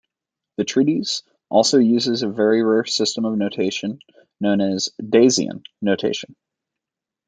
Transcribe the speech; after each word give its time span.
The 0.57 0.63
treatise 0.65 1.21
also 1.49 1.77
uses 1.77 2.23
a 2.23 2.27
very 2.27 2.63
rare 2.63 2.85
system 2.85 3.23
of 3.23 3.37
notation, 3.37 3.99
known 4.39 4.59
as 4.59 4.89
Daseian 4.99 5.63
notation. 5.79 6.35